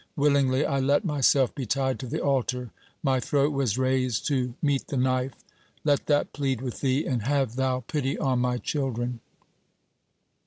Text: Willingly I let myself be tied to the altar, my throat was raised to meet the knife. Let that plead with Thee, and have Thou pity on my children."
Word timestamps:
Willingly 0.15 0.65
I 0.65 0.79
let 0.79 1.05
myself 1.05 1.53
be 1.53 1.67
tied 1.67 1.99
to 1.99 2.07
the 2.07 2.23
altar, 2.23 2.71
my 3.03 3.19
throat 3.19 3.51
was 3.53 3.77
raised 3.77 4.25
to 4.29 4.55
meet 4.59 4.87
the 4.87 4.97
knife. 4.97 5.35
Let 5.83 6.07
that 6.07 6.33
plead 6.33 6.59
with 6.59 6.81
Thee, 6.81 7.05
and 7.05 7.21
have 7.21 7.55
Thou 7.55 7.81
pity 7.81 8.17
on 8.17 8.39
my 8.39 8.57
children." 8.57 9.19